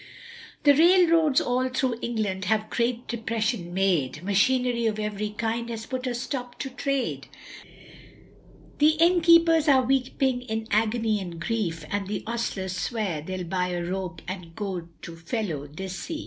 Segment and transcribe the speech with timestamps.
[0.63, 6.07] The railroads all through England have great depression made; Machinery of every kind has put
[6.07, 7.27] a stop to trade;
[8.79, 13.83] The innkeepers are weeping in agony and grief, And the ostlers swear they'll buy a
[13.85, 16.19] rope and go to felo de se.